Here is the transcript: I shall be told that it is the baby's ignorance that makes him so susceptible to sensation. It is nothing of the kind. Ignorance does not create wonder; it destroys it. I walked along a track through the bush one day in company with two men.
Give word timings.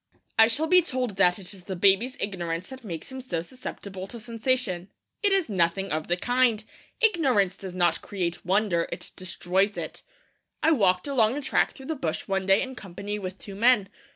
I 0.39 0.47
shall 0.47 0.65
be 0.65 0.81
told 0.81 1.17
that 1.17 1.37
it 1.37 1.53
is 1.53 1.65
the 1.65 1.75
baby's 1.75 2.17
ignorance 2.19 2.69
that 2.69 2.83
makes 2.83 3.11
him 3.11 3.21
so 3.21 3.43
susceptible 3.43 4.07
to 4.07 4.19
sensation. 4.19 4.89
It 5.21 5.31
is 5.31 5.47
nothing 5.47 5.91
of 5.91 6.07
the 6.07 6.17
kind. 6.17 6.63
Ignorance 6.99 7.55
does 7.55 7.75
not 7.75 8.01
create 8.01 8.43
wonder; 8.43 8.89
it 8.91 9.11
destroys 9.15 9.77
it. 9.77 10.01
I 10.63 10.71
walked 10.71 11.05
along 11.07 11.37
a 11.37 11.41
track 11.43 11.73
through 11.73 11.85
the 11.85 11.95
bush 11.95 12.27
one 12.27 12.47
day 12.47 12.63
in 12.63 12.73
company 12.73 13.19
with 13.19 13.37
two 13.37 13.53
men. 13.53 13.89